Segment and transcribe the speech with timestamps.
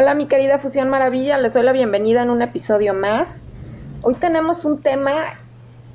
[0.00, 3.26] Hola mi querida Fusión Maravilla, les doy la bienvenida en un episodio más.
[4.02, 5.40] Hoy tenemos un tema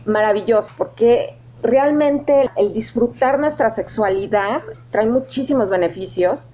[0.04, 6.52] maravilloso porque realmente el disfrutar nuestra sexualidad trae muchísimos beneficios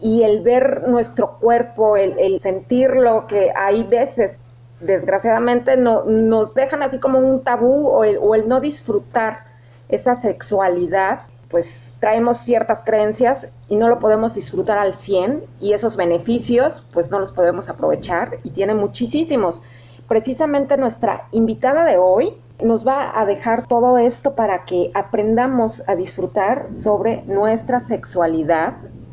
[0.00, 4.38] y el ver nuestro cuerpo, el, sentirlo, que hay veces,
[4.78, 9.40] desgraciadamente, no, nos dejan así como un tabú o el, o el no disfrutar
[9.88, 15.94] esa sexualidad, pues traemos ciertas creencias y no lo podemos disfrutar al 100 y esos
[15.94, 19.62] beneficios pues no los podemos aprovechar y tiene muchísimos.
[20.08, 25.94] Precisamente nuestra invitada de hoy nos va a dejar todo esto para que aprendamos a
[25.94, 28.72] disfrutar sobre nuestra sexualidad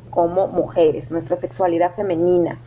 [0.09, 2.57] como mujeres, nuestra sexualidad femenina.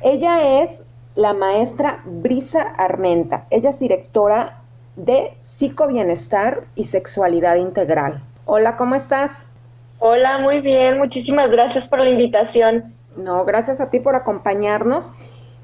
[0.00, 0.70] Ella es
[1.16, 3.44] la maestra Brisa Armenta.
[3.50, 4.62] Ella es directora
[4.96, 8.22] de Psicobienestar y Sexualidad Integral.
[8.46, 9.30] Hola, ¿cómo estás?
[10.00, 10.98] Hola, muy bien.
[10.98, 12.92] Muchísimas gracias por la invitación.
[13.16, 15.12] No, gracias a ti por acompañarnos.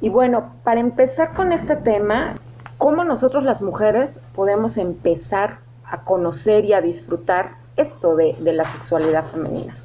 [0.01, 2.37] Y bueno, para empezar con este tema,
[2.79, 8.65] ¿cómo nosotros las mujeres podemos empezar a conocer y a disfrutar esto de, de la
[8.65, 9.77] sexualidad femenina?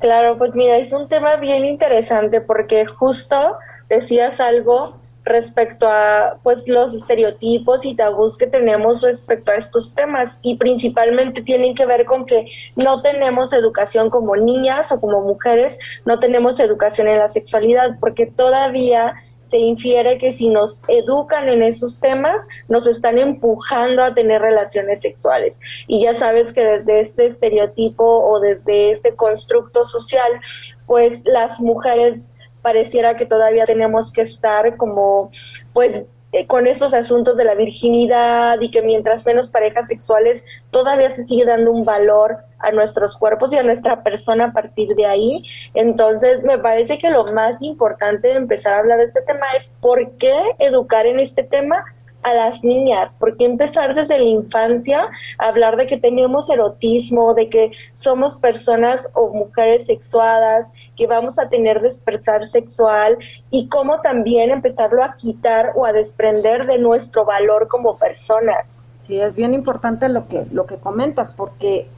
[0.00, 3.58] Claro, pues mira, es un tema bien interesante porque justo
[3.90, 10.38] decías algo respecto a pues los estereotipos y tabús que tenemos respecto a estos temas
[10.42, 15.78] y principalmente tienen que ver con que no tenemos educación como niñas o como mujeres,
[16.04, 21.62] no tenemos educación en la sexualidad porque todavía se infiere que si nos educan en
[21.62, 25.60] esos temas, nos están empujando a tener relaciones sexuales.
[25.86, 30.40] Y ya sabes que desde este estereotipo o desde este constructo social,
[30.86, 32.31] pues las mujeres
[32.62, 35.30] pareciera que todavía tenemos que estar como,
[35.72, 41.10] pues, eh, con esos asuntos de la virginidad y que mientras menos parejas sexuales todavía
[41.10, 45.04] se sigue dando un valor a nuestros cuerpos y a nuestra persona a partir de
[45.04, 45.44] ahí.
[45.74, 49.68] Entonces, me parece que lo más importante de empezar a hablar de este tema es
[49.80, 51.84] por qué educar en este tema
[52.22, 57.48] a las niñas, porque empezar desde la infancia a hablar de que tenemos erotismo, de
[57.48, 63.18] que somos personas o mujeres sexuadas, que vamos a tener despertar sexual
[63.50, 68.84] y cómo también empezarlo a quitar o a desprender de nuestro valor como personas.
[69.06, 71.88] Sí, es bien importante lo que, lo que comentas, porque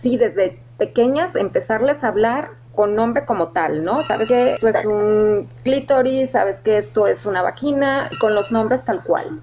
[0.00, 4.04] sí, desde pequeñas empezarles a hablar con nombre como tal, ¿no?
[4.04, 8.84] Sabes que esto es un clítoris, sabes que esto es una vagina, con los nombres
[8.84, 9.40] tal cual.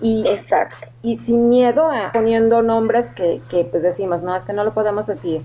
[0.00, 0.88] Y, Exacto.
[1.02, 4.72] Y sin miedo a poniendo nombres que, que pues decimos, no, es que no lo
[4.72, 5.44] podemos decir.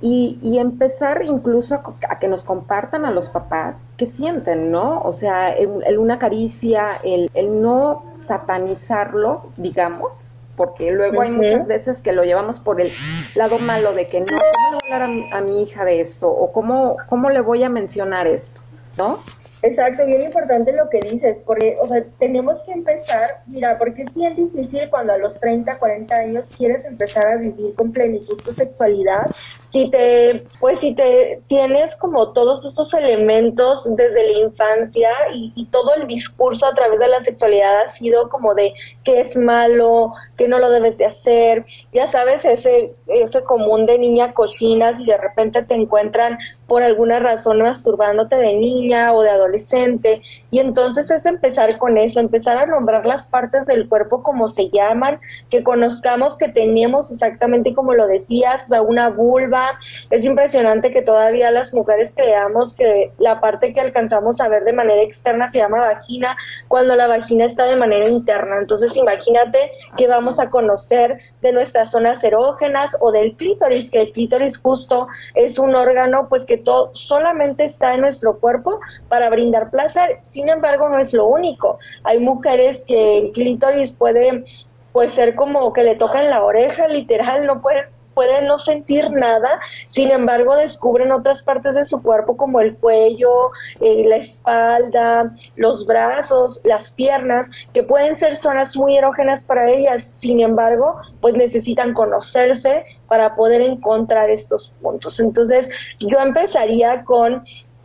[0.00, 5.00] Y, y empezar incluso a, que nos compartan a los papás qué sienten, ¿no?
[5.02, 12.00] O sea, el, una caricia, el, el, no satanizarlo, digamos, porque luego hay muchas veces
[12.00, 12.90] que lo llevamos por el
[13.36, 16.00] lado malo de que no, ¿cómo le voy a hablar a, a mi hija de
[16.00, 16.28] esto?
[16.28, 18.60] O ¿cómo, cómo le voy a mencionar esto?
[18.98, 19.20] ¿No?
[19.62, 24.12] Exacto, bien importante lo que dices, porque, o sea, tenemos que empezar, mira, porque es
[24.12, 28.50] bien difícil cuando a los 30, 40 años quieres empezar a vivir con plenitud tu
[28.50, 29.30] sexualidad,
[29.72, 35.64] si te, pues si te tienes como todos estos elementos desde la infancia y, y
[35.66, 40.12] todo el discurso a través de la sexualidad ha sido como de que es malo,
[40.36, 45.06] que no lo debes de hacer, ya sabes, ese, ese común de niña cochinas y
[45.06, 50.22] de repente te encuentran por alguna razón masturbándote de niña o de adolescente.
[50.50, 54.70] Y entonces es empezar con eso, empezar a nombrar las partes del cuerpo como se
[54.70, 59.61] llaman, que conozcamos que tenemos exactamente como lo decías, o sea, una vulva.
[60.10, 64.72] Es impresionante que todavía las mujeres creamos que la parte que alcanzamos a ver de
[64.72, 66.36] manera externa se llama vagina,
[66.68, 68.56] cuando la vagina está de manera interna.
[68.58, 69.58] Entonces imagínate
[69.96, 75.08] que vamos a conocer de nuestras zonas erógenas o del clítoris, que el clítoris justo
[75.34, 80.18] es un órgano pues que todo, solamente está en nuestro cuerpo para brindar placer.
[80.22, 81.78] Sin embargo, no es lo único.
[82.04, 84.44] Hay mujeres que el clítoris puede
[84.92, 89.60] pues ser como que le tocan la oreja, literal, no puede pueden no sentir nada,
[89.86, 93.50] sin embargo descubren otras partes de su cuerpo como el cuello,
[93.80, 100.04] eh, la espalda, los brazos, las piernas, que pueden ser zonas muy erógenas para ellas,
[100.04, 105.20] sin embargo, pues necesitan conocerse para poder encontrar estos puntos.
[105.20, 105.68] Entonces,
[106.00, 107.42] yo empezaría con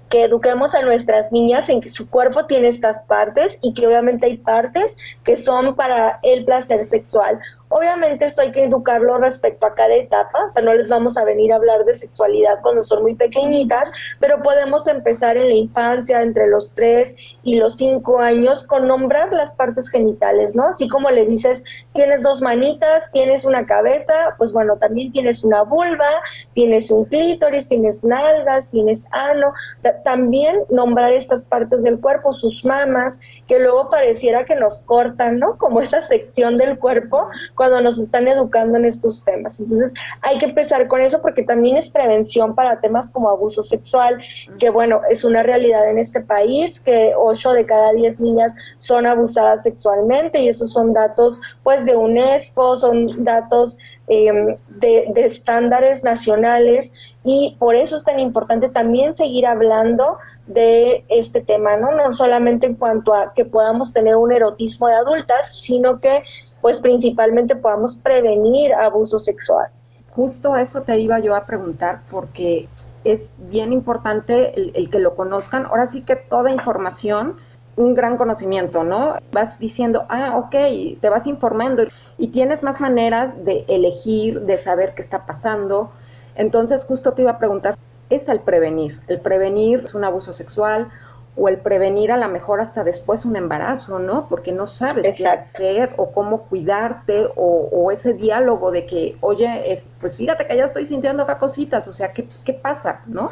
[0.10, 4.26] que eduquemos a nuestras niñas en que su cuerpo tiene estas partes y que obviamente
[4.26, 7.40] hay partes que son para el placer sexual.
[7.70, 11.26] Obviamente esto hay que educarlo respecto a cada etapa, o sea, no les vamos a
[11.26, 16.22] venir a hablar de sexualidad cuando son muy pequeñitas, pero podemos empezar en la infancia,
[16.22, 20.64] entre los 3 y los 5 años, con nombrar las partes genitales, ¿no?
[20.64, 25.64] Así como le dices, tienes dos manitas, tienes una cabeza, pues bueno, también tienes una
[25.64, 26.10] vulva,
[26.54, 32.34] tienes un clítoris, tienes nalgas, tienes ano, o sea, también nombrar estas partes del cuerpo,
[32.34, 35.58] sus mamas, que luego pareciera que nos cortan, ¿no?
[35.58, 39.60] Como esa sección del cuerpo cuando nos están educando en estos temas.
[39.60, 44.20] Entonces hay que empezar con eso porque también es prevención para temas como abuso sexual,
[44.60, 49.08] que bueno, es una realidad en este país, que 8 de cada 10 niñas son
[49.08, 56.04] abusadas sexualmente y esos son datos pues de UNESCO, son datos em, de, de, estándares
[56.04, 56.94] nacionales
[57.24, 61.92] y por eso es tan importante también seguir hablando de este tema, ¿no?
[61.92, 66.24] No solamente en cuanto a que podamos tener un erotismo de adultas, sino que
[66.62, 69.68] pues principalmente podamos prevenir abuso sexual.
[70.12, 72.68] Justo eso te iba yo a preguntar porque
[73.04, 75.66] es bien importante el, que lo conozcan.
[75.66, 77.36] Ahora sí que toda información,
[77.76, 79.16] un gran conocimiento, ¿no?
[79.32, 81.84] Vas diciendo, ah, ok, te vas informando
[82.18, 85.92] y tienes más maneras de elegir, de saber qué está pasando.
[86.36, 87.76] Entonces justo te iba a preguntar,
[88.10, 89.00] es el prevenir.
[89.08, 90.90] El prevenir es un abuso sexual
[91.38, 94.28] o el prevenir a lo mejor hasta después un embarazo, ¿no?
[94.28, 99.88] Porque no sabes qué hacer o cómo cuidarte o, ese diálogo de que, oye, es,
[100.02, 103.30] pues fíjate que ya estoy sintiendo acá cositas, o sea, ¿qué, qué pasa, no?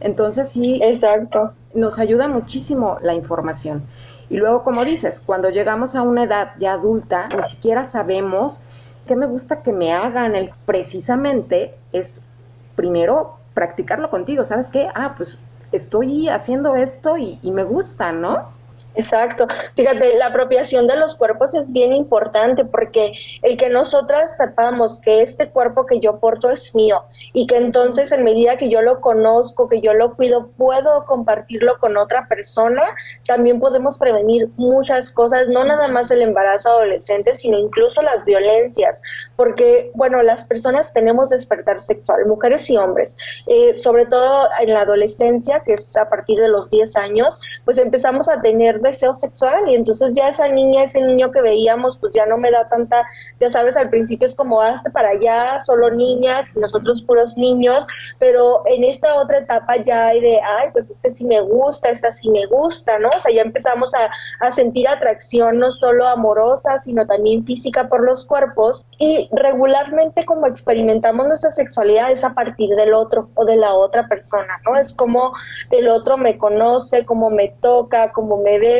[0.00, 1.52] Entonces sí, Exacto.
[1.72, 3.84] nos ayuda muchísimo la información.
[4.28, 8.60] Y luego, como dices, cuando llegamos a una edad ya adulta, ni siquiera sabemos
[9.06, 10.34] qué me gusta que me hagan.
[10.34, 12.20] El, precisamente es
[12.76, 14.44] primero practicarlo contigo.
[14.44, 14.88] ¿Sabes qué?
[14.94, 15.38] Ah, pues
[15.76, 18.53] estoy haciendo esto y, y me gusta, ¿no?
[18.94, 19.46] Exacto.
[19.74, 23.12] Fíjate, la apropiación de los cuerpos es bien importante porque
[23.42, 27.02] el que nosotras sepamos que este cuerpo que yo porto es mío
[27.32, 31.78] y que entonces en medida que yo lo conozco, que yo lo cuido, puedo compartirlo
[31.78, 32.82] con otra persona,
[33.26, 39.02] también podemos prevenir muchas cosas, no nada más el embarazo adolescente, sino incluso las violencias,
[39.36, 44.82] porque, bueno, las personas tenemos despertar sexual, mujeres y hombres, eh, sobre todo en la
[44.82, 49.68] adolescencia, que es a partir de los 10 años, pues empezamos a tener deseo sexual
[49.68, 53.04] y entonces ya esa niña, ese niño que veíamos, pues ya no me da tanta,
[53.40, 57.86] ya sabes, al principio es como hazte para allá, solo niñas, nosotros puros niños,
[58.18, 62.12] pero en esta otra etapa ya hay de, ay, pues este sí me gusta, esta
[62.12, 63.08] sí me gusta, ¿no?
[63.08, 64.10] O sea, ya empezamos a,
[64.46, 70.46] a sentir atracción no solo amorosa, sino también física por los cuerpos y regularmente como
[70.46, 74.76] experimentamos nuestra sexualidad es a partir del otro o de la otra persona, ¿no?
[74.76, 75.32] Es como
[75.70, 78.73] el otro me conoce, como me toca, como me ve,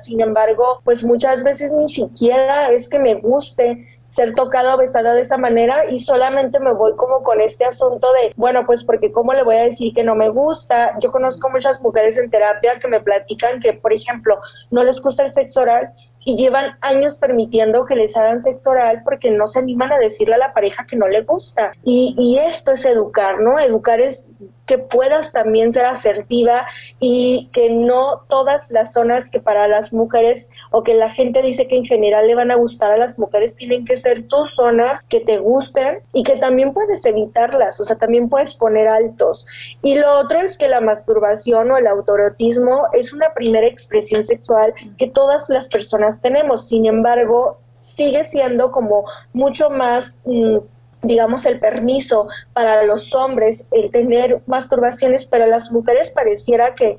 [0.00, 5.14] sin embargo, pues muchas veces ni siquiera es que me guste ser tocada o besada
[5.14, 9.12] de esa manera y solamente me voy como con este asunto de, bueno, pues porque
[9.12, 10.98] cómo le voy a decir que no me gusta.
[10.98, 14.38] Yo conozco muchas mujeres en terapia que me platican que, por ejemplo,
[14.70, 15.92] no les gusta el sexo oral
[16.24, 20.34] y llevan años permitiendo que les hagan sexo oral porque no se animan a decirle
[20.34, 21.72] a la pareja que no le gusta.
[21.84, 23.60] Y, y esto es educar, ¿no?
[23.60, 24.26] Educar es
[24.66, 26.66] que puedas también ser asertiva
[26.98, 31.66] y que no todas las zonas que para las mujeres o que la gente dice
[31.66, 35.02] que en general le van a gustar a las mujeres tienen que ser tus zonas
[35.04, 39.46] que te gusten y que también puedes evitarlas, o sea, también puedes poner altos.
[39.82, 44.72] Y lo otro es que la masturbación o el autorotismo es una primera expresión sexual
[44.98, 50.14] que todas las personas tenemos, sin embargo, sigue siendo como mucho más...
[50.24, 50.58] Mm,
[51.02, 56.96] digamos, el permiso para los hombres, el tener masturbaciones, pero las mujeres pareciera que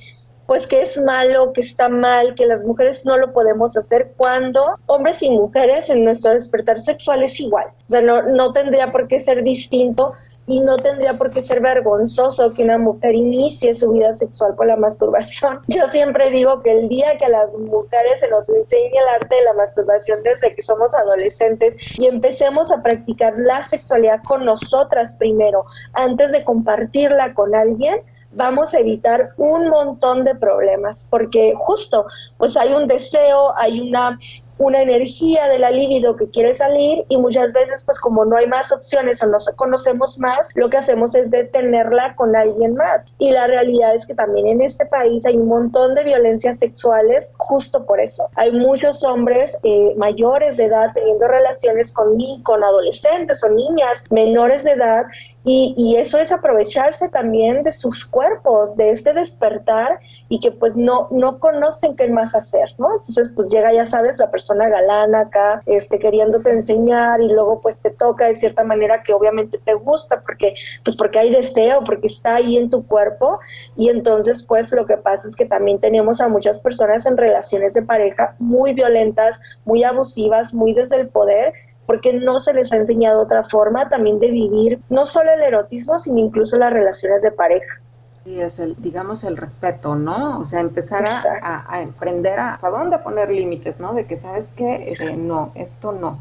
[0.48, 4.78] pues que es malo, que está mal, que las mujeres no lo podemos hacer cuando
[4.88, 7.68] hombres y mujeres en nuestro despertar sexual es igual.
[7.68, 10.12] O sea, no, no tendría por qué ser distinto
[10.52, 14.68] y no tendría por qué ser vergonzoso que una mujer inicie su vida sexual con
[14.68, 15.62] la masturbación.
[15.68, 19.34] Yo siempre digo que el día que a las mujeres se nos enseñe el arte
[19.34, 25.16] de la masturbación desde que somos adolescentes y empecemos a practicar la sexualidad con nosotras
[25.16, 28.02] primero, antes de compartirla con alguien,
[28.34, 34.18] vamos a evitar un montón de problemas, porque justo, pues hay un deseo, hay una
[34.62, 38.48] una energía de la libido que quiere salir y muchas veces pues como no hay
[38.48, 43.06] más opciones o no conocemos más, lo que hacemos es detenerla con alguien más.
[43.18, 47.34] Y la realidad es que también en este país hay un montón de violencias sexuales
[47.38, 48.30] justo por eso.
[48.36, 54.64] Hay muchos hombres eh, mayores de edad teniendo relaciones con, con adolescentes o niñas menores
[54.64, 55.06] de edad
[55.44, 60.00] Y, y eso es aprovecharse también de sus cuerpos, de este despertar
[60.32, 62.88] y que pues no, no conocen qué más hacer, ¿no?
[62.96, 67.82] Entonces pues llega, ya sabes, la persona galana acá, este, queriéndote enseñar y luego pues
[67.82, 70.54] te toca de cierta manera que obviamente te gusta porque,
[70.86, 73.42] pues porque hay deseo, porque está ahí en tu cuerpo
[73.76, 77.74] y entonces pues lo que pasa es que también tenemos a muchas personas en relaciones
[77.74, 81.52] de pareja muy violentas, muy abusivas, muy desde el poder
[81.86, 86.00] porque no se les ha enseñado otra forma también de vivir no solo el erotismo,
[86.00, 87.81] sino incluso las relaciones de pareja.
[88.24, 90.40] Sí, es el, digamos, el respeto, ¿no?
[90.40, 93.94] O sea, empezar a, a, emprender a, a dónde poner límites, ¿no?
[93.94, 94.92] De que, ¿sabes qué?
[94.92, 96.20] Este, no, esto no,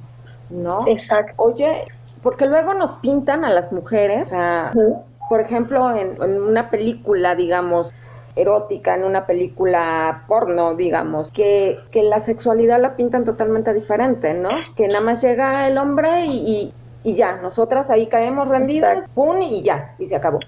[0.48, 0.86] ¿no?
[0.88, 1.34] Exacto.
[1.36, 1.86] Oye,
[2.22, 4.72] porque luego nos pintan a las mujeres, o sea,
[5.28, 7.92] por ejemplo, en, en una película, digamos,
[8.36, 14.50] erótica, en una película porno, digamos, que, que la sexualidad la pintan totalmente diferente, ¿no?
[14.76, 19.62] Que nada más llega el hombre y, y ya, nosotras ahí caemos rendidas, pum, y
[19.62, 20.38] ya, y se acabó.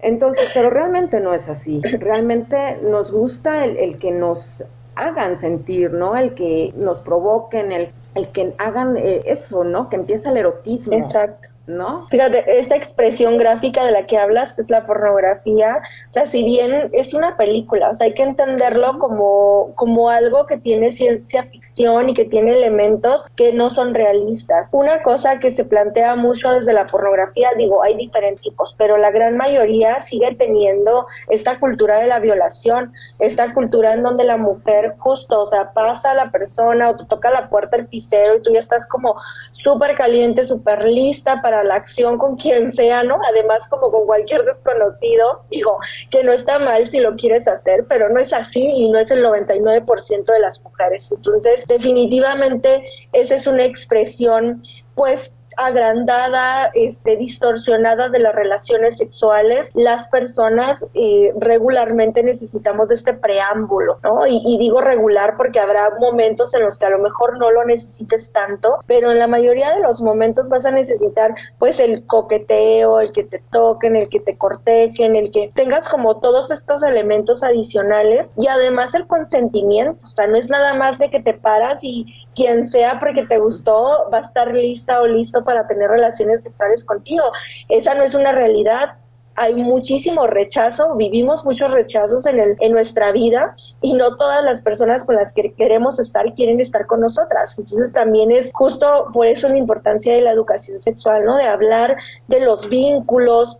[0.00, 1.80] Entonces, pero realmente no es así.
[1.82, 4.64] Realmente nos gusta el, el que nos
[4.96, 6.16] hagan sentir, ¿no?
[6.16, 9.88] El que nos provoquen, el, el que hagan eh, eso, ¿no?
[9.88, 10.94] Que empieza el erotismo.
[10.94, 11.47] Exacto.
[11.68, 12.06] ¿No?
[12.08, 16.42] Fíjate, esta expresión gráfica de la que hablas, que es la pornografía, o sea, si
[16.42, 21.44] bien es una película, o sea, hay que entenderlo como, como algo que tiene ciencia
[21.44, 24.70] ficción y que tiene elementos que no son realistas.
[24.72, 29.10] Una cosa que se plantea mucho desde la pornografía, digo, hay diferentes tipos, pero la
[29.10, 34.94] gran mayoría sigue teniendo esta cultura de la violación, esta cultura en donde la mujer
[34.98, 38.42] justo, o sea, pasa a la persona o te toca la puerta el pisero y
[38.42, 39.16] tú ya estás como
[39.52, 43.18] súper caliente, súper lista para la acción con quien sea, ¿no?
[43.30, 45.78] Además, como con cualquier desconocido, digo,
[46.10, 49.10] que no está mal si lo quieres hacer, pero no es así y no es
[49.10, 51.10] el 99% de las mujeres.
[51.12, 54.62] Entonces, definitivamente, esa es una expresión,
[54.94, 63.12] pues, agrandada, este, distorsionada de las relaciones sexuales, las personas eh, regularmente necesitamos de este
[63.12, 64.24] preámbulo, ¿no?
[64.26, 67.64] Y, y, digo regular porque habrá momentos en los que a lo mejor no lo
[67.64, 73.00] necesites tanto, pero en la mayoría de los momentos vas a necesitar pues el coqueteo,
[73.00, 77.42] el que te toquen, el que te cortejen, el que tengas como todos estos elementos
[77.42, 81.82] adicionales y además el consentimiento, o sea, no es nada más de que te paras
[81.82, 82.06] y
[82.38, 86.84] quien sea porque te gustó va a estar lista o listo para tener relaciones sexuales
[86.84, 87.24] contigo.
[87.68, 88.94] Esa no es una realidad.
[89.34, 94.62] Hay muchísimo rechazo, vivimos muchos rechazos en, el, en nuestra vida y no todas las
[94.62, 97.58] personas con las que queremos estar quieren estar con nosotras.
[97.58, 101.36] Entonces también es justo por eso la importancia de la educación sexual, ¿no?
[101.36, 101.96] De hablar
[102.28, 103.58] de los vínculos,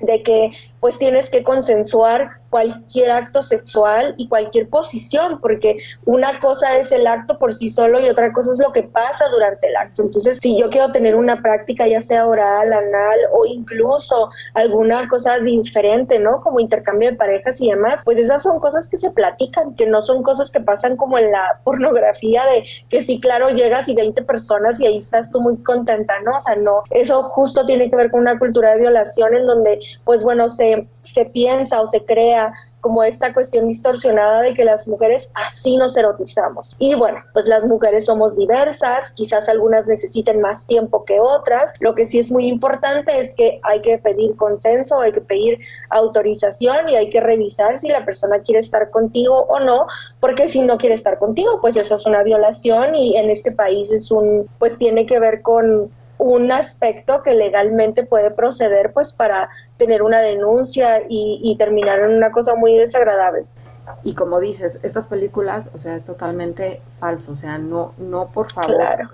[0.00, 6.78] de que pues tienes que consensuar cualquier acto sexual y cualquier posición, porque una cosa
[6.78, 9.76] es el acto por sí solo y otra cosa es lo que pasa durante el
[9.76, 10.04] acto.
[10.04, 15.38] Entonces, si yo quiero tener una práctica, ya sea oral, anal o incluso alguna cosa
[15.38, 16.40] diferente, ¿no?
[16.40, 20.00] Como intercambio de parejas y demás, pues esas son cosas que se platican, que no
[20.00, 24.22] son cosas que pasan como en la pornografía de que sí, claro, llegas y 20
[24.22, 26.38] personas y ahí estás tú muy contenta, ¿no?
[26.38, 29.78] O sea, no, eso justo tiene que ver con una cultura de violación en donde,
[30.04, 32.45] pues bueno, se, se piensa o se crea
[32.80, 36.76] como esta cuestión distorsionada de que las mujeres así nos erotizamos.
[36.78, 41.72] Y bueno, pues las mujeres somos diversas, quizás algunas necesiten más tiempo que otras.
[41.80, 45.58] Lo que sí es muy importante es que hay que pedir consenso, hay que pedir
[45.90, 49.86] autorización y hay que revisar si la persona quiere estar contigo o no,
[50.20, 53.90] porque si no quiere estar contigo, pues eso es una violación y en este país
[53.90, 59.48] es un, pues tiene que ver con un aspecto que legalmente puede proceder pues para
[59.76, 63.44] tener una denuncia y, y, terminar en una cosa muy desagradable.
[64.02, 68.50] Y como dices, estas películas, o sea, es totalmente falso, o sea, no, no, por
[68.50, 68.76] favor.
[68.76, 69.10] Claro.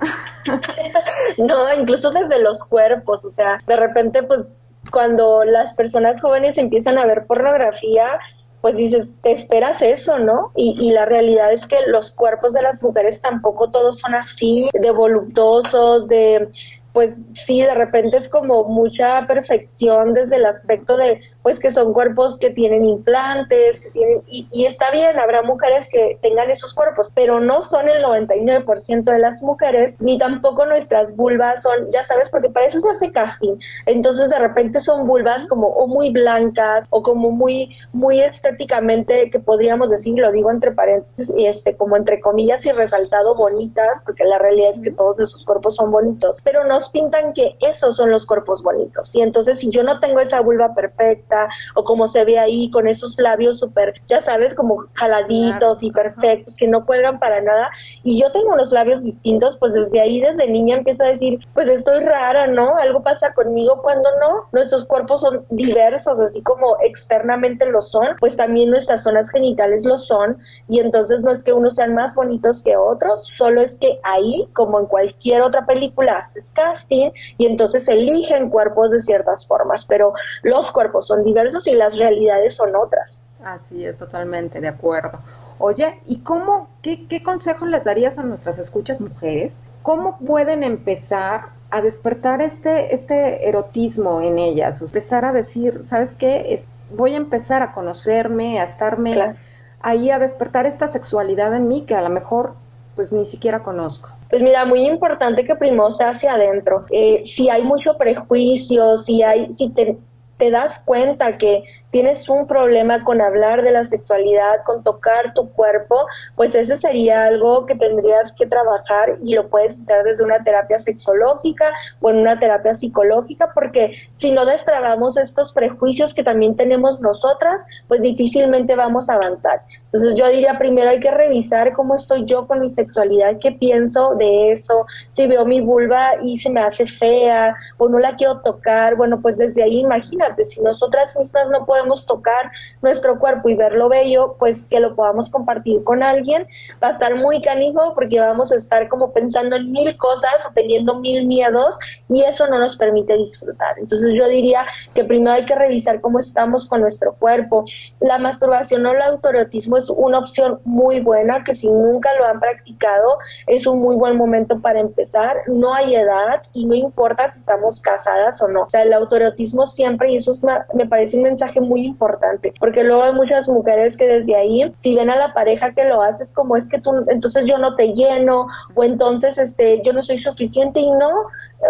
[1.38, 4.56] no, incluso desde los cuerpos, o sea, de repente, pues,
[4.90, 8.18] cuando las personas jóvenes empiezan a ver pornografía,
[8.60, 10.52] pues dices, te esperas eso, ¿no?
[10.54, 14.70] Y, y, la realidad es que los cuerpos de las mujeres tampoco todos son así,
[14.72, 16.48] de voluptuosos, de,
[16.92, 21.92] pues sí, de repente es como mucha perfección desde el aspecto de, pues que son
[21.92, 26.72] cuerpos que tienen implantes, que tienen, y, y está bien, habrá mujeres que tengan esos
[26.74, 32.04] cuerpos, pero no son el 99% de las mujeres, ni tampoco nuestras vulvas son, ya
[32.04, 33.56] sabes, porque para eso se hace casting,
[33.86, 39.40] entonces de repente son vulvas como o muy blancas o como muy, muy estéticamente, que
[39.40, 44.24] podríamos decir, lo digo entre paréntesis, y este, como entre comillas y resaltado bonitas, porque
[44.24, 48.10] la realidad es que todos nuestros cuerpos son bonitos, pero nos pintan que esos son
[48.10, 52.06] los cuerpos bonitos, y entonces si yo no tengo esa vulva perfecta, pantaleta o como
[52.08, 56.84] se ve ahí con esos labios súper, ya sabes, como jaladitos y perfectos que no
[56.84, 57.70] cuelgan para nada.
[58.02, 61.68] Y yo tengo unos labios distintos, pues desde ahí, desde niña empiezo a decir, pues
[61.68, 62.76] estoy rara, ¿no?
[62.76, 64.48] Algo pasa conmigo cuando no.
[64.52, 69.98] Nuestros cuerpos son diversos, así como externamente lo son, pues también nuestras zonas genitales lo
[69.98, 70.38] son.
[70.68, 74.48] Y entonces no es que unos sean más bonitos que otros, solo es que ahí,
[74.52, 80.12] como en cualquier otra película, haces casting y entonces eligen cuerpos de ciertas formas, pero
[80.42, 83.26] los cuerpos son diversos y las realidades son otras.
[83.42, 85.18] Así es, totalmente de acuerdo.
[85.58, 89.52] Oye, ¿y cómo, qué, qué consejos les darías a nuestras escuchas mujeres?
[89.82, 94.80] ¿Cómo pueden empezar a despertar este, este erotismo en ellas?
[94.80, 96.62] Empezar a decir, ¿sabes qué?
[96.94, 99.36] voy a empezar a conocerme, a estarme
[99.80, 102.54] ahí, a despertar esta sexualidad en mí que a lo mejor
[102.94, 104.10] pues ni siquiera conozco.
[104.28, 106.86] Pues mira, muy importante que primero sea hacia adentro.
[106.90, 109.96] Eh, si hay mucho prejuicio, si hay, si te,
[110.42, 115.52] te das cuenta que tienes un problema con hablar de la sexualidad, con tocar tu
[115.52, 120.42] cuerpo, pues ese sería algo que tendrías que trabajar y lo puedes hacer desde una
[120.42, 121.70] terapia sexológica
[122.00, 127.64] o en una terapia psicológica, porque si no destrabamos estos prejuicios que también tenemos nosotras,
[127.88, 129.60] pues difícilmente vamos a avanzar.
[129.84, 134.14] Entonces yo diría primero hay que revisar cómo estoy yo con mi sexualidad, qué pienso
[134.14, 138.40] de eso, si veo mi vulva y se me hace fea o no la quiero
[138.40, 143.54] tocar, bueno, pues desde ahí imagínate, si nosotras mismas no podemos tocar nuestro cuerpo y
[143.54, 146.46] verlo bello, pues que lo podamos compartir con alguien,
[146.82, 150.52] va a estar muy canijo porque vamos a estar como pensando en mil cosas o
[150.54, 153.78] teniendo mil miedos y eso no nos permite disfrutar.
[153.78, 157.64] Entonces yo diría que primero hay que revisar cómo estamos con nuestro cuerpo.
[158.00, 162.40] La masturbación o el autoerotismo es una opción muy buena que si nunca lo han
[162.40, 165.36] practicado es un muy buen momento para empezar.
[165.46, 168.62] No hay edad y no importa si estamos casadas o no.
[168.62, 170.32] O sea, el autoerotismo siempre, y eso
[170.74, 174.74] me parece un mensaje muy muy importante, porque luego hay muchas mujeres que desde ahí,
[174.78, 177.74] si ven a la pareja que lo haces como es que tú, entonces yo no
[177.76, 181.10] te lleno, o entonces este, yo no soy suficiente y no,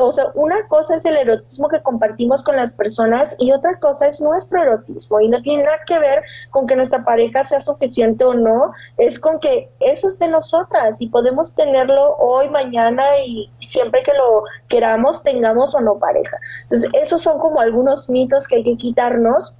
[0.00, 4.09] o sea, una cosa es el erotismo que compartimos con las personas y otra cosa
[4.09, 8.25] es nuestro erotismo y no tiene nada que ver con que nuestra pareja sea suficiente
[8.25, 13.50] o no, es con que eso es de nosotras y podemos tenerlo hoy, mañana y
[13.60, 16.36] siempre que lo queramos, tengamos o no pareja.
[16.62, 19.54] Entonces, esos son como algunos mitos que hay que quitarnos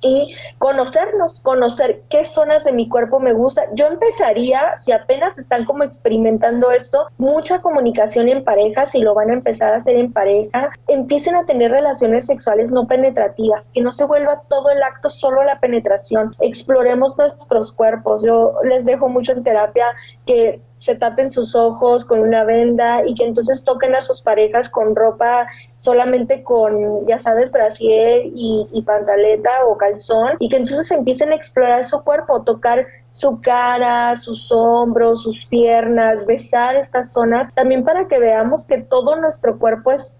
[0.00, 3.62] y conocernos, conocer qué zonas de mi cuerpo me gusta.
[3.74, 9.30] Yo empezaría, si apenas están como experimentando esto, mucha comunicación en pareja, si lo van
[9.30, 13.92] a empezar a hacer en pareja, empiecen a tener relaciones sexuales no penetrativas, que no
[13.92, 16.34] se vuelva todo el acto solo la penetración.
[16.40, 18.22] Exploremos nuestros cuerpos.
[18.24, 19.86] Yo les dejo mucho en terapia
[20.26, 24.68] que se tapen sus ojos con una venda y que entonces toquen a sus parejas
[24.68, 30.90] con ropa solamente con, ya sabes, brasier y, y pantaleta o calzón y que entonces
[30.90, 37.52] empiecen a explorar su cuerpo, tocar su cara, sus hombros, sus piernas, besar estas zonas,
[37.54, 40.16] también para que veamos que todo nuestro cuerpo es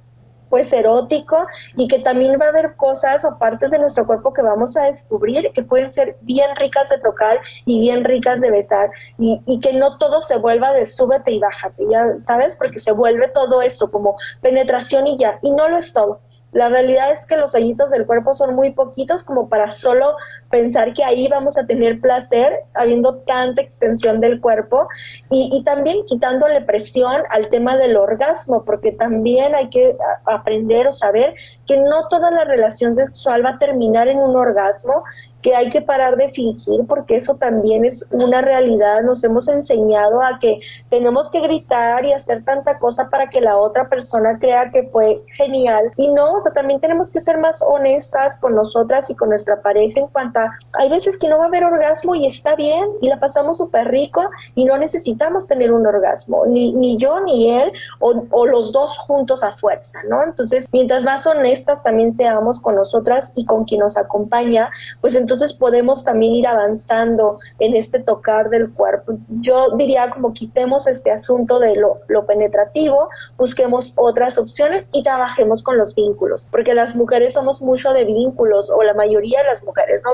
[0.49, 4.43] pues erótico y que también va a haber cosas o partes de nuestro cuerpo que
[4.43, 8.91] vamos a descubrir que pueden ser bien ricas de tocar y bien ricas de besar
[9.19, 12.93] y, y que no todo se vuelva de súbete y bájate, ya sabes, porque se
[12.93, 16.21] vuelve todo eso como penetración y ya, y no lo es todo.
[16.53, 20.17] La realidad es que los hoyitos del cuerpo son muy poquitos como para solo
[20.51, 24.89] pensar que ahí vamos a tener placer habiendo tanta extensión del cuerpo
[25.31, 31.35] y, también quitándole presión al tema del orgasmo, porque también hay que aprender o saber
[31.67, 35.03] que no toda la relación sexual va a terminar en un orgasmo
[35.43, 39.03] que hay que parar de fingir porque eso también es una realidad.
[39.03, 40.59] Nos hemos enseñado a que
[40.91, 45.23] tenemos que gritar y hacer tanta cosa para que la otra persona crea que fue
[45.37, 45.93] genial.
[45.97, 49.63] Y no, o sea, también tenemos que ser más honestas con nosotras y con nuestra
[49.63, 50.36] pareja en cuanto
[50.73, 53.89] hay veces que no va a haber orgasmo y está bien y la pasamos súper
[53.89, 54.23] rico
[54.55, 58.99] y no necesitamos tener un orgasmo, ni, ni yo ni él o, o los dos
[58.99, 60.23] juntos a fuerza, ¿no?
[60.23, 64.71] Entonces, mientras más honestas también seamos con nosotras y con quien nos acompaña,
[65.01, 69.15] pues entonces podemos también ir avanzando en este tocar del cuerpo.
[69.41, 75.77] Yo diría como quitemos este asunto de lo, penetrativo, busquemos otras opciones y trabajemos con
[75.79, 80.03] los vínculos, porque las mujeres somos mucho de vínculos, o la mayoría de las mujeres,
[80.05, 80.13] ¿no?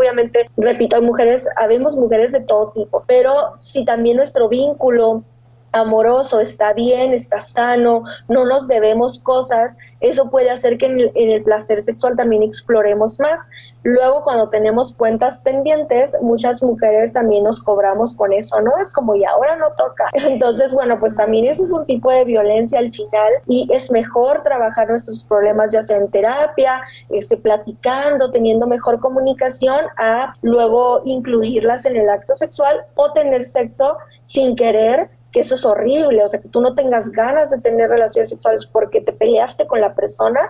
[0.56, 5.24] Repito, hay mujeres, habemos mujeres de todo tipo, pero si también nuestro vínculo
[5.72, 11.42] amoroso, está bien, está sano, no nos debemos cosas, eso puede hacer que en el,
[11.44, 13.40] placer sexual también exploremos más.
[13.84, 18.72] Luego, cuando tenemos cuentas pendientes, muchas mujeres también nos cobramos con eso, ¿no?
[18.78, 20.10] Es como, y ahora no toca.
[20.12, 24.42] Entonces, bueno, pues también eso es un tipo de violencia al final y es mejor
[24.42, 31.84] trabajar nuestros problemas ya sea en terapia, este, platicando, teniendo mejor comunicación, a luego incluirlas
[31.84, 36.40] en el acto sexual o tener sexo sin querer que eso es horrible, o sea,
[36.40, 40.40] que tú no tengas ganas de tener relaciones sexuales porque te peleaste con la persona,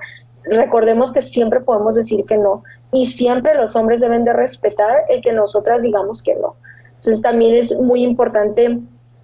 [0.45, 5.23] recordemos que siempre podemos decir que no y siempre los hombres deben de respetar el
[5.23, 6.57] que nosotras digamos que no.
[6.97, 8.81] Entonces también es muy importante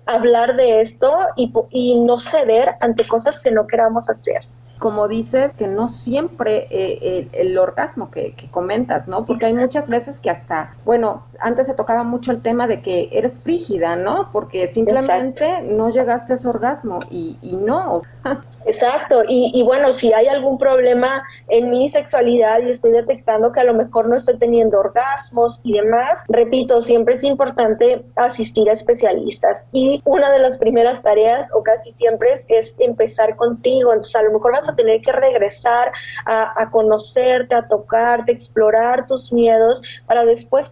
[0.06, 4.42] hablar de esto y, y no ceder ante cosas que no queramos hacer
[4.78, 9.26] como dices, que no siempre eh, el, orgasmo que, comentas, ¿no?
[9.26, 13.08] Porque hay muchas veces que hasta, bueno, antes se tocaba mucho el tema de que
[13.12, 14.30] eres frígida, ¿no?
[14.32, 17.96] Porque simplemente no llegaste a ese orgasmo y, y no.
[17.96, 22.92] O sea, Exacto, y, y, bueno, si hay algún problema en mi sexualidad y estoy
[22.92, 28.04] detectando que a lo mejor no estoy teniendo orgasmos y demás, repito, siempre es importante
[28.16, 29.66] asistir a especialistas.
[29.72, 33.90] Y una de las primeras tareas, o casi siempre, es, es empezar contigo.
[33.92, 35.90] Entonces, a lo mejor vas a tener que regresar
[36.26, 40.68] a, a conocerte, a tocarte, a explorar tus miedos para después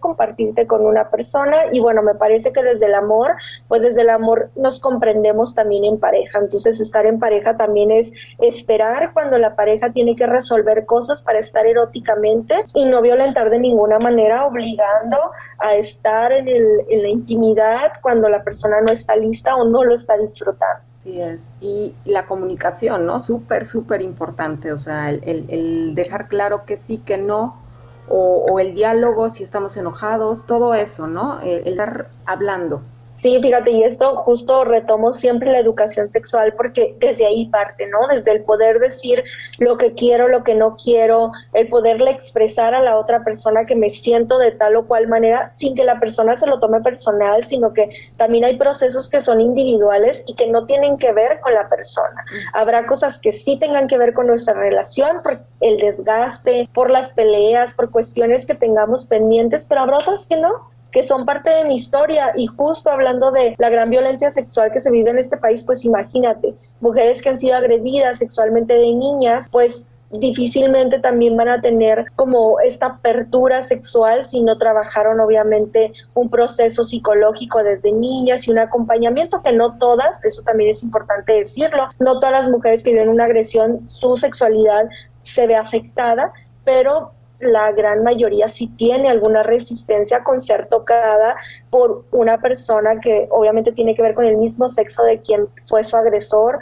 [0.65, 1.57] con una persona.
[1.73, 3.33] Y bueno, me parece que desde el amor,
[3.67, 6.39] pues desde el amor nos comprendemos también en pareja.
[6.39, 11.41] Entonces, estar en pareja también es esperar cuando la pareja tiene que resolver cosas para
[11.41, 15.17] estar eróticamente y no violentar de ninguna manera, obligando
[15.59, 19.83] a estar en, el, en la intimidad cuando la persona no está lista o no
[19.83, 20.87] lo está disfrutando.
[21.07, 21.49] Sí es.
[21.61, 23.21] Y la comunicación, ¿no?
[23.21, 24.73] Súper, súper importante.
[24.73, 27.63] O sea, el, dejar claro que sí, que no,
[28.09, 31.41] o, o, el diálogo si estamos enojados, todo eso, ¿no?
[31.41, 32.83] El, estar hablando.
[33.17, 38.07] Sí, fíjate, y esto justo retomo siempre la educación sexual porque desde ahí parte, ¿no?
[38.09, 39.25] Desde el poder decir
[39.59, 43.75] lo que quiero, lo que no quiero, el poderle expresar a la otra persona que
[43.75, 47.43] me siento de tal o cual manera sin que la persona se lo tome personal,
[47.45, 51.55] sino que también hay procesos que son individuales y que no tienen que ver con
[51.55, 52.23] la persona.
[52.53, 57.15] Habrá cosas que sí tengan que ver con nuestra relación, por el desgaste, por las
[57.15, 61.65] peleas, por cuestiones que tengamos pendientes, pero habrá otras que no que son parte de
[61.65, 62.33] mi historia.
[62.37, 65.85] Y justo hablando de la gran violencia sexual que se vive en este país, pues
[65.85, 72.07] imagínate, mujeres que han sido agredidas sexualmente de niñas, pues difícilmente también van a tener
[72.15, 78.59] como esta apertura sexual si no trabajaron obviamente un proceso psicológico desde niñas y un
[78.59, 83.09] acompañamiento que no todas, eso también es importante decirlo, no todas las mujeres que viven
[83.09, 84.89] una agresión, su sexualidad
[85.25, 86.33] se ve afectada,
[86.65, 91.37] pero la gran mayoría sí tiene alguna resistencia con ser tocada
[91.71, 95.85] por una persona que obviamente tiene que ver con el mismo sexo de quien fue
[95.85, 96.59] su agresor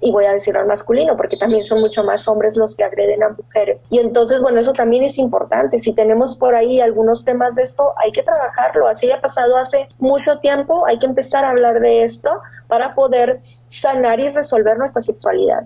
[0.00, 3.22] y voy a decir al masculino, porque también son mucho más hombres los que agreden
[3.22, 3.84] a mujeres.
[3.88, 5.80] Y entonces, bueno, eso también es importante.
[5.80, 8.86] Si tenemos por ahí algunos temas de esto, hay que trabajarlo.
[8.86, 12.30] Así ha pasado hace mucho tiempo, hay que empezar a hablar de esto
[12.68, 15.64] para poder sanar y resolver nuestra sexualidad.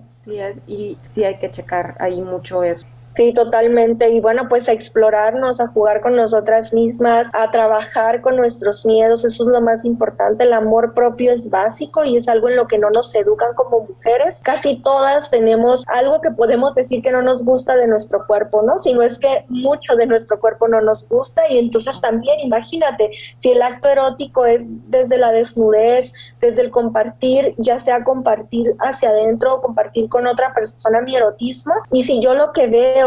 [0.65, 2.87] Y sí hay que checar ahí mucho eso.
[3.13, 4.09] Sí, totalmente.
[4.09, 9.25] Y bueno, pues a explorarnos, a jugar con nosotras mismas, a trabajar con nuestros miedos,
[9.25, 10.45] eso es lo más importante.
[10.45, 13.81] El amor propio es básico y es algo en lo que no nos educan como
[13.81, 14.39] mujeres.
[14.43, 18.79] Casi todas tenemos algo que podemos decir que no nos gusta de nuestro cuerpo, ¿no?
[18.79, 23.11] Si no es que mucho de nuestro cuerpo no nos gusta y entonces también imagínate,
[23.37, 29.09] si el acto erótico es desde la desnudez, desde el compartir, ya sea compartir hacia
[29.09, 33.00] adentro o compartir con otra persona mi erotismo, y si yo lo que veo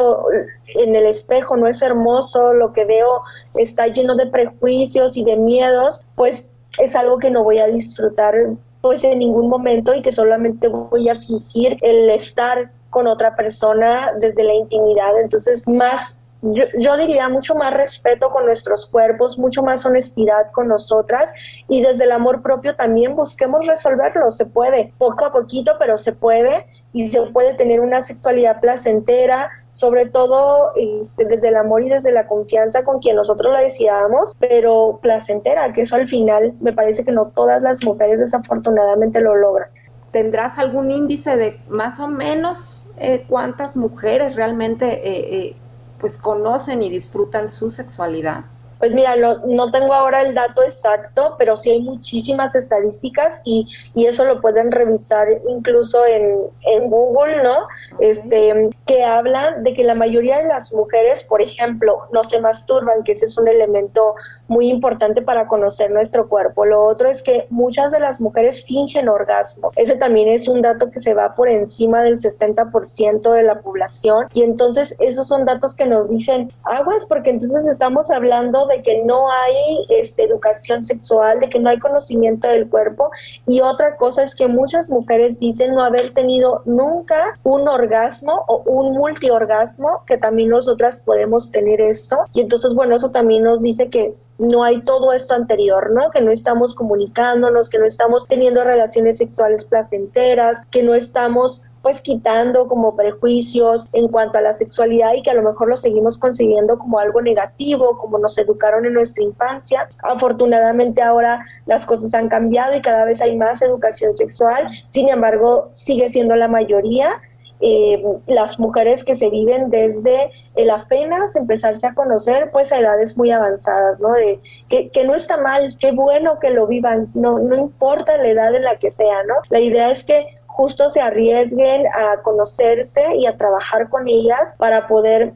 [0.75, 3.23] en el espejo no es hermoso, lo que veo
[3.55, 6.47] está lleno de prejuicios y de miedos, pues
[6.79, 8.35] es algo que no voy a disfrutar
[8.81, 14.13] pues en ningún momento y que solamente voy a fingir el estar con otra persona
[14.21, 15.19] desde la intimidad.
[15.21, 16.19] Entonces, más
[16.53, 21.33] yo, yo, diría mucho más respeto con nuestros cuerpos, mucho más honestidad con nosotras
[21.69, 26.13] y desde el amor propio también busquemos resolverlo, se puede, poco a poquito, pero se
[26.13, 31.89] puede y se puede tener una sexualidad placentera, sobre todo este, desde el amor y
[31.89, 36.73] desde la confianza con quien nosotros la deseamos, pero placentera, que eso al final me
[36.73, 39.69] parece que no todas las mujeres desafortunadamente lo logran.
[40.13, 45.57] ¿Tendrás algún índice de más o menos eh, cuántas mujeres realmente eh, eh,
[45.99, 48.45] pues conocen y disfrutan su sexualidad?
[48.79, 54.07] Pues mira, no, tengo ahora el dato exacto, pero sí hay muchísimas estadísticas y, y
[54.07, 57.67] eso lo pueden revisar incluso en, en Google, ¿no?
[57.99, 63.03] este, que hablan de que la mayoría de las mujeres, por ejemplo, no se masturban,
[63.05, 64.15] que ese es un elemento
[64.49, 66.67] muy importante para conocer nuestro cuerpo.
[66.67, 69.73] Lo otro es que muchas de las mujeres fingen orgasmos.
[69.77, 74.27] Ese también es un dato que se va por encima del 60% de la población
[74.35, 79.03] y entonces esos son datos que nos dicen aguas porque entonces estamos hablando de que
[79.05, 83.11] no hay este, educación sexual, de que no hay conocimiento del cuerpo
[83.47, 88.63] y otra cosa es que muchas mujeres dicen no haber tenido nunca un orgasmo o
[88.67, 93.89] un multiorgasmo, que también nosotras podemos tener esto y entonces bueno, eso también nos dice
[93.89, 96.11] que no hay todo esto anterior, ¿no?
[96.11, 102.01] Que no estamos comunicándonos, que no estamos teniendo relaciones sexuales placenteras, que no estamos pues
[102.01, 106.17] quitando como prejuicios en cuanto a la sexualidad y que a lo mejor lo seguimos
[106.17, 109.89] consiguiendo como algo negativo, como nos educaron en nuestra infancia.
[110.03, 115.71] Afortunadamente ahora las cosas han cambiado y cada vez hay más educación sexual, sin embargo
[115.75, 117.21] sigue siendo la mayoría
[117.61, 123.17] eh, las mujeres que se viven desde el apenas empezarse a conocer, pues a edades
[123.17, 124.13] muy avanzadas, ¿no?
[124.13, 128.29] De que, que no está mal, qué bueno que lo vivan, no, no importa la
[128.29, 129.35] edad en la que sea, ¿no?
[129.51, 134.87] La idea es que justo se arriesguen a conocerse y a trabajar con ellas para
[134.87, 135.33] poder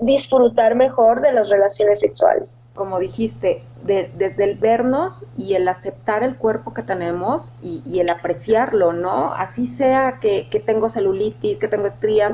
[0.00, 2.60] disfrutar mejor de las relaciones sexuales.
[2.74, 8.92] Como dijiste, desde el vernos y el aceptar el cuerpo que tenemos y, el apreciarlo,
[8.92, 9.32] ¿no?
[9.32, 12.32] Así sea que, tengo celulitis, que tengo estrías,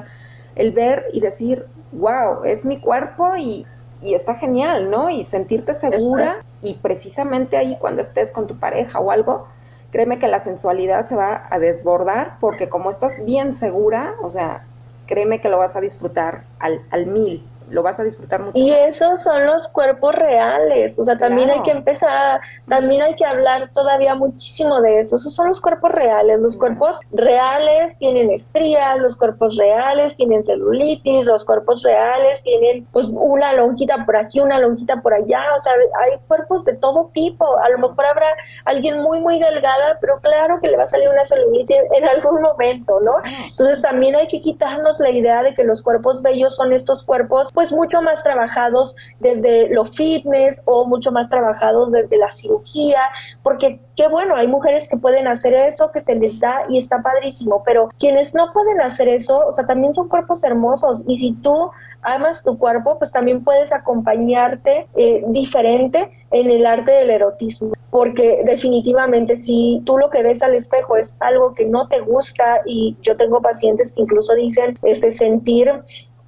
[0.57, 3.67] el ver y decir, wow, es mi cuerpo y,
[4.01, 5.11] está genial, ¿no?
[5.11, 9.47] Y sentirte segura y precisamente ahí cuando estés con tu pareja o algo,
[9.95, 14.67] créeme que la sensualidad se va a desbordar porque como estás bien segura, o sea,
[15.07, 18.59] créeme que lo vas a disfrutar al, al mil lo vas a disfrutar mucho.
[18.59, 23.25] Y esos son los cuerpos reales, o sea, también hay que empezar, también hay que
[23.25, 28.99] hablar todavía muchísimo de eso, esos son los cuerpos reales, los cuerpos reales tienen estrías,
[28.99, 34.59] los cuerpos reales tienen celulitis, los cuerpos reales tienen pues una lonjita por aquí, una
[34.59, 35.73] lonjita por allá, o sea,
[36.05, 38.27] hay cuerpos de todo tipo, a lo mejor habrá
[38.65, 42.43] alguien muy, muy delgada, pero claro que le va a salir una celulitis en algún
[42.43, 43.15] momento, ¿no?
[43.49, 47.53] Entonces también hay que quitarnos la idea de que los cuerpos bellos son estos cuerpos
[47.55, 53.01] pues mucho más trabajados desde lo fitness o mucho más trabajados desde la cirugía,
[53.43, 57.01] porque qué bueno, hay mujeres que pueden hacer eso, que se les da y está
[57.01, 61.33] padrísimo, pero quienes no pueden hacer eso, o sea, también son cuerpos hermosos y si
[61.35, 61.71] tú
[62.03, 68.43] amas tu cuerpo, pues también puedes acompañarte eh, diferente en el arte del erotismo, porque
[68.45, 72.97] definitivamente si tú lo que ves al espejo es algo que no te gusta y
[73.01, 75.71] yo tengo pacientes que incluso dicen este sentir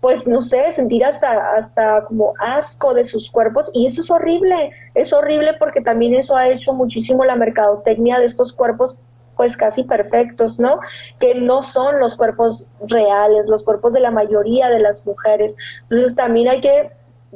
[0.00, 4.70] pues no sé, sentir hasta, hasta como asco de sus cuerpos y eso es horrible,
[4.94, 8.98] es horrible porque también eso ha hecho muchísimo la mercadotecnia de estos cuerpos
[9.36, 10.80] pues casi perfectos, ¿no?
[11.18, 15.56] Que no son los cuerpos reales, los cuerpos de la mayoría de las mujeres.
[15.82, 16.90] Entonces también hay que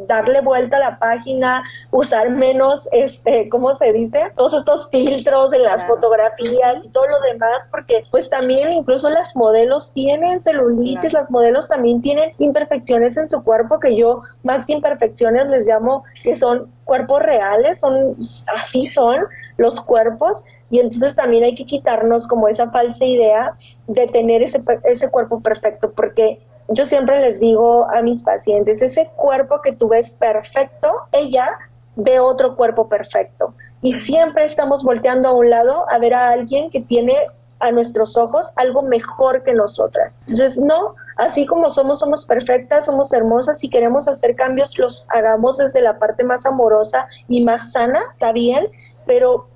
[0.06, 4.32] darle vuelta a la página, usar menos, este, ¿cómo se dice?
[4.36, 9.34] Todos estos filtros en las fotografías y todo lo demás, porque pues también incluso las
[9.36, 14.72] modelos tienen celulitis, las modelos también tienen imperfecciones en su cuerpo que yo más que
[14.72, 18.16] imperfecciones les llamo que son cuerpos reales, son
[18.54, 23.54] así son los cuerpos y entonces también hay que quitarnos como esa falsa idea
[23.88, 29.10] de tener ese, ese cuerpo perfecto, porque yo siempre les digo a mis pacientes, ese
[29.16, 31.58] cuerpo que tú ves perfecto, ella
[31.96, 33.54] ve otro cuerpo perfecto.
[33.82, 37.16] Y siempre estamos volteando a un lado a ver a alguien que tiene
[37.58, 40.20] a nuestros ojos algo mejor que nosotras.
[40.28, 45.58] Entonces, no, así como somos, somos perfectas, somos hermosas, y queremos hacer cambios, los hagamos
[45.58, 48.68] desde la parte más amorosa y más sana, está bien,
[49.06, 49.48] pero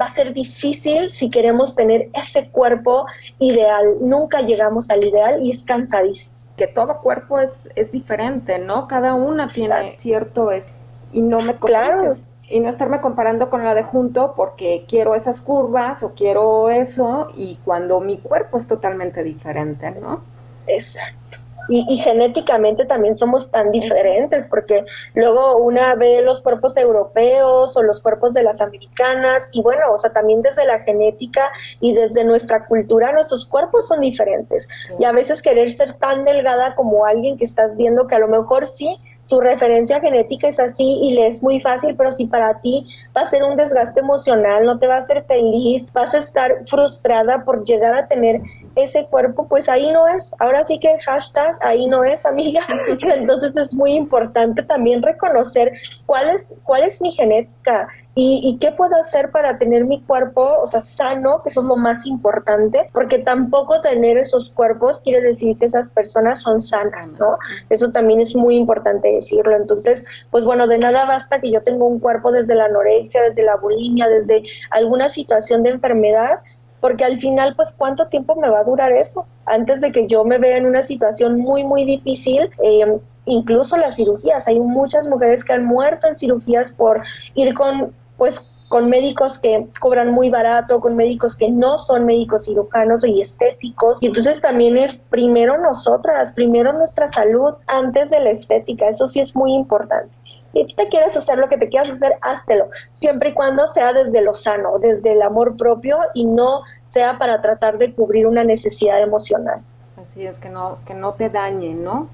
[0.00, 3.06] va a ser difícil si queremos tener ese cuerpo
[3.38, 3.96] ideal.
[4.00, 8.86] Nunca llegamos al ideal y es cansadísimo que todo cuerpo es, es diferente, ¿no?
[8.86, 10.70] Cada una tiene cierto es
[11.12, 12.14] y no me claro.
[12.48, 17.28] y no estarme comparando con la de junto porque quiero esas curvas o quiero eso
[17.34, 20.22] y cuando mi cuerpo es totalmente diferente, ¿no?
[20.66, 21.23] Exacto.
[21.68, 28.00] Y, genéticamente también somos tan diferentes, porque luego una ve los cuerpos europeos o los
[28.00, 31.50] cuerpos de las americanas, y bueno, o sea, también desde la genética
[31.80, 34.68] y desde nuestra cultura, nuestros cuerpos son diferentes.
[34.98, 38.28] Y a veces querer ser tan delgada como alguien que estás viendo que a lo
[38.28, 42.60] mejor sí, su referencia genética es así y le es muy fácil, pero si para
[42.60, 46.18] ti va a ser un desgaste emocional, no te va a hacer feliz, vas a
[46.18, 48.42] estar frustrada por llegar a tener
[48.76, 50.32] ese cuerpo, pues ahí no es.
[50.38, 52.62] Ahora sí que hashtag ahí no es, amiga.
[52.88, 55.72] Entonces es muy importante también reconocer
[56.06, 60.68] cuál es, cuál es mi genética, ¿Y, qué puedo hacer para tener mi cuerpo, o
[60.68, 62.88] sea, sano, que eso es lo más importante?
[62.92, 67.36] Porque tampoco tener esos cuerpos quiere decir que esas personas son sanas, ¿no?
[67.70, 69.56] Eso también es muy importante decirlo.
[69.56, 73.42] Entonces, pues bueno, de nada basta que yo tenga un cuerpo desde la anorexia, desde
[73.42, 76.38] la bulimia, desde alguna situación de enfermedad,
[76.84, 79.24] porque al final, pues, ¿cuánto tiempo me va a durar eso?
[79.46, 83.96] Antes de que yo me vea en una situación muy, muy difícil, eh, incluso las
[83.96, 84.46] cirugías.
[84.46, 87.02] Hay muchas mujeres que han muerto en cirugías por
[87.36, 92.44] ir con pues con médicos que cobran muy barato, con médicos que no son médicos
[92.44, 93.96] cirujanos y estéticos.
[94.02, 98.88] Y entonces también es primero nosotras, primero nuestra salud antes de la estética.
[98.88, 100.14] Eso sí es muy importante.
[100.54, 103.92] Y si te quieres hacer lo que te quieras hacer, háztelo, siempre y cuando sea
[103.92, 108.44] desde lo sano, desde el amor propio y no sea para tratar de cubrir una
[108.44, 109.60] necesidad emocional.
[110.00, 112.08] Así es, que no, que no te dañe, ¿no?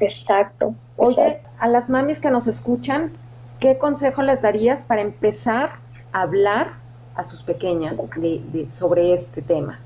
[0.00, 0.74] Exacto.
[0.96, 3.12] Oye, a las mamis que nos escuchan,
[3.60, 5.70] ¿qué consejo les darías para empezar
[6.12, 6.72] a hablar
[7.14, 9.78] a sus pequeñas de, sobre este tema?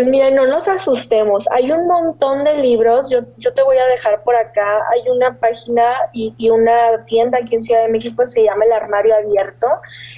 [0.00, 1.46] Pues mira, no nos asustemos.
[1.50, 3.10] Hay un montón de libros.
[3.10, 4.78] Yo, yo te voy a dejar por acá.
[4.94, 9.14] Hay una página y, una tienda aquí en Ciudad de México se llama El Armario
[9.14, 9.66] Abierto.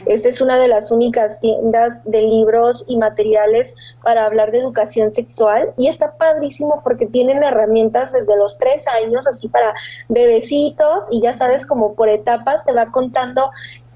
[0.07, 5.11] Esta es una de las únicas tiendas de libros y materiales para hablar de educación
[5.11, 5.73] sexual.
[5.77, 9.75] Y está padrísimo porque tienen herramientas desde los tres años, así para
[10.09, 11.09] bebecitos.
[11.11, 13.51] Y ya sabes, como por etapas te va contando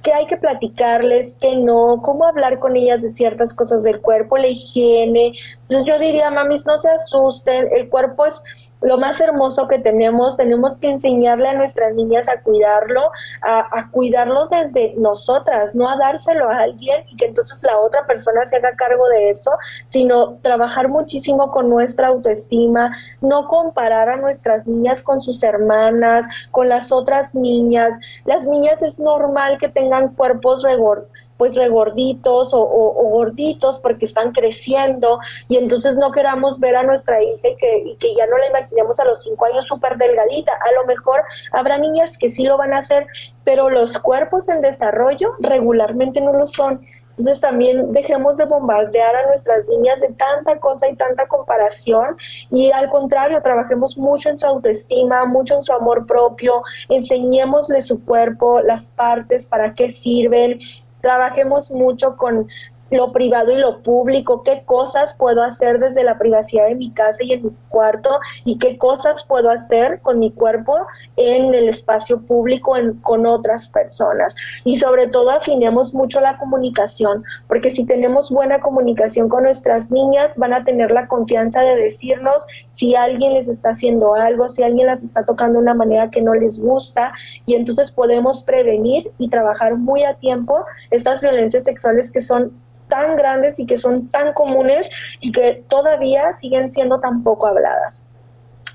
[0.06, 4.38] qué hay que platicarles, qué no, cómo hablar con ellas de ciertas cosas del cuerpo,
[4.38, 5.32] la higiene.
[5.62, 8.40] Entonces yo diría, mamis, no se asusten, el cuerpo es
[8.82, 13.10] lo más hermoso que tenemos, tenemos que enseñarle a nuestras niñas a cuidarlo,
[13.42, 18.44] a, cuidarlos desde nosotras, no a dárselo a alguien y que entonces la otra persona
[18.44, 19.50] se haga cargo de eso,
[19.88, 26.68] sino trabajar muchísimo con nuestra autoestima, no comparar a nuestras niñas con sus hermanas, con
[26.68, 27.94] las otras niñas.
[28.24, 32.64] Las niñas es normal que tengan cuerpos regordos pues regorditos o,
[33.10, 35.18] gorditos porque están creciendo
[35.48, 38.48] y entonces no queramos ver a nuestra hija y que, y que ya no la
[38.48, 40.52] imaginemos a los cinco años súper delgadita.
[40.52, 41.22] A lo mejor
[41.52, 43.06] habrá niñas que sí lo van a hacer,
[43.44, 46.80] pero los cuerpos en desarrollo regularmente no lo son.
[47.18, 52.16] Entonces también dejemos de bombardear a nuestras niñas de tanta cosa y tanta comparación
[52.50, 58.04] y al contrario, trabajemos mucho en su autoestima, mucho en su amor propio, enseñémosle su
[58.04, 60.58] cuerpo, las partes, para qué sirven,
[61.06, 62.48] trabajemos mucho con
[62.90, 67.22] lo privado y lo público, qué cosas puedo hacer desde la privacidad de mi casa
[67.22, 70.86] y en mi cuarto y qué cosas puedo hacer con mi cuerpo
[71.16, 74.34] en el espacio público con otras personas.
[74.64, 80.38] Y sobre todo afinemos mucho la comunicación, porque si tenemos buena comunicación con nuestras niñas,
[80.38, 84.86] van a tener la confianza de decirnos si alguien les está haciendo algo, si alguien
[84.86, 87.12] las está tocando de una manera que no les gusta
[87.44, 92.52] y entonces podemos prevenir y trabajar muy a tiempo estas violencias sexuales que son
[92.88, 94.88] tan grandes y que son tan comunes
[95.20, 98.02] y que todavía siguen siendo tan poco habladas.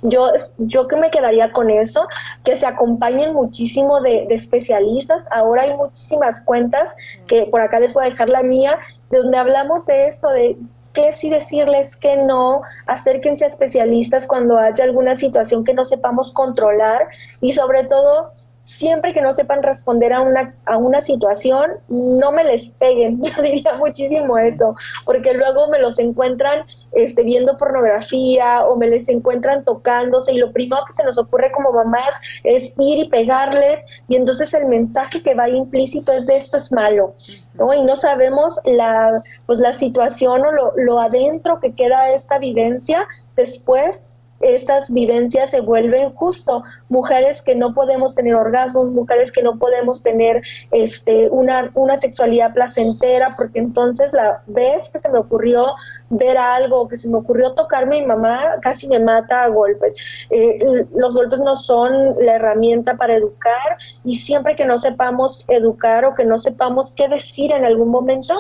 [0.04, 2.08] Yo, yo que me quedaría con eso,
[2.44, 5.28] que se acompañen muchísimo de, de, especialistas.
[5.30, 6.96] Ahora hay muchísimas cuentas,
[7.28, 8.80] que por acá les voy a dejar la mía,
[9.12, 10.58] de donde hablamos de esto, de
[10.94, 16.32] qué sí decirles, qué no, acérquense a especialistas cuando haya alguna situación que no sepamos
[16.32, 17.08] controlar
[17.40, 22.44] y sobre todo siempre que no sepan responder a una, a una situación, no me
[22.44, 23.22] les peguen.
[23.24, 29.08] Yo diría muchísimo eso, porque luego me los encuentran este, viendo pornografía o me les
[29.10, 33.80] encuentran tocándose y lo primero que se nos ocurre como mamás es ir y pegarles
[34.08, 37.16] y entonces el mensaje que va implícito es de esto es malo,
[37.54, 37.74] ¿no?
[37.74, 43.08] Y no sabemos la, pues la situación o lo, lo adentro que queda esta vivencia
[43.36, 44.11] después
[44.42, 50.02] estas vivencias se vuelven justo mujeres que no podemos tener orgasmos, mujeres que no podemos
[50.04, 55.74] tener este una, una sexualidad placentera, porque entonces la vez que se me ocurrió
[56.10, 59.96] ver algo, que se me ocurrió tocarme mi mamá, casi me mata a golpes.
[60.30, 60.60] Eh,
[60.94, 66.16] los golpes no son la herramienta para educar y siempre que no sepamos educar o
[66.16, 68.38] que no sepamos qué decir en algún momento,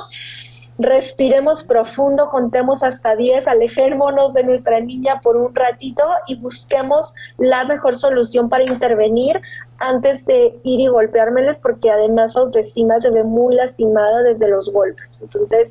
[0.79, 7.63] respiremos profundo, contemos hasta 10, alejémonos de nuestra niña por un ratito y busquemos la
[7.65, 9.39] mejor solución para intervenir
[9.77, 14.71] antes de ir y golpeármeles porque además su autoestima se ve muy lastimada desde los
[14.71, 15.19] golpes.
[15.21, 15.69] Entonces,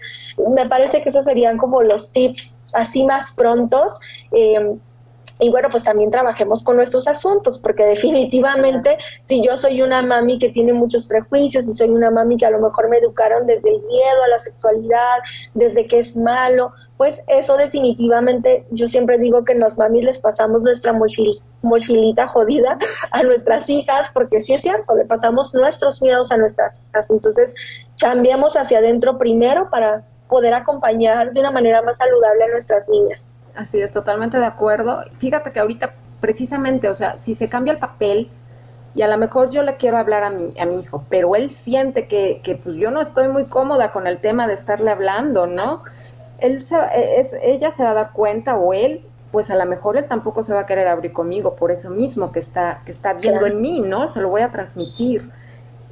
[0.55, 3.99] me parece que esos serían como los tips así más prontos.
[4.33, 4.77] Eh,
[5.41, 10.39] y bueno, pues también trabajemos con nuestros asuntos, porque definitivamente si yo soy una mami
[10.39, 13.71] que tiene muchos prejuicios, y soy una mami que a lo mejor me educaron desde
[13.71, 15.19] el miedo a la sexualidad,
[15.55, 20.61] desde que es malo, pues eso definitivamente, yo siempre digo que los mamis les pasamos
[20.61, 20.93] nuestra
[21.63, 22.77] mochilita jodida
[23.11, 27.09] a nuestras hijas, porque sí es cierto, le pasamos nuestros miedos a nuestras hijas.
[27.09, 27.55] Entonces,
[27.99, 33.30] cambiemos hacia adentro primero para poder acompañar de una manera más saludable a nuestras niñas.
[33.55, 35.03] Así es, totalmente de acuerdo.
[35.19, 38.31] Fíjate que ahorita precisamente, o sea, si se cambia el papel
[38.95, 41.51] y a lo mejor yo le quiero hablar a mi, a mi hijo, pero él
[41.51, 45.47] siente que, que pues yo no estoy muy cómoda con el tema de estarle hablando,
[45.47, 45.85] ¿no?
[46.39, 49.65] Él se, e, es, ella se va a dar cuenta o él, pues a lo
[49.67, 52.91] mejor él tampoco se va a querer abrir conmigo por eso mismo que está, que
[52.91, 54.09] está viendo en mí, ¿no?
[54.09, 55.31] Se lo voy a transmitir.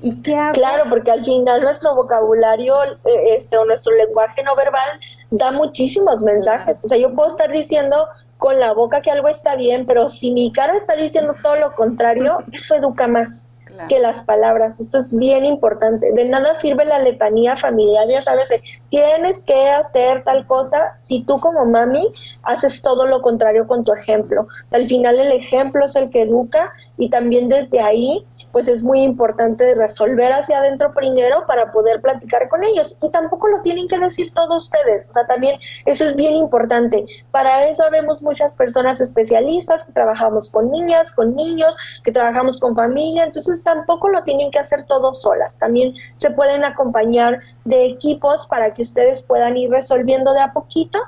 [0.00, 0.52] ¿Y qué hago?
[0.52, 6.22] Claro, porque al final nuestro vocabulario eh, este, o nuestro lenguaje no verbal da muchísimos
[6.22, 6.84] mensajes.
[6.84, 8.06] O sea, yo puedo estar diciendo
[8.38, 11.72] con la boca que algo está bien, pero si mi cara está diciendo todo lo
[11.74, 13.48] contrario, eso educa más
[13.88, 14.80] que las palabras.
[14.80, 16.10] Esto es bien importante.
[16.12, 21.22] De nada sirve la letanía familiar, ya sabes, de tienes que hacer tal cosa si
[21.22, 22.08] tú como mami
[22.42, 24.48] haces todo lo contrario con tu ejemplo.
[24.72, 29.02] al final el ejemplo es el que educa y también desde ahí pues es muy
[29.02, 32.96] importante resolver hacia adentro primero para poder platicar con ellos.
[33.02, 37.04] Y tampoco lo tienen que decir todos ustedes, o sea, también eso es bien importante.
[37.30, 42.74] Para eso vemos muchas personas especialistas que trabajamos con niñas, con niños, que trabajamos con
[42.74, 45.58] familia, entonces tampoco lo tienen que hacer todos solas.
[45.58, 50.98] También se pueden acompañar de equipos para que ustedes puedan ir resolviendo de a poquito.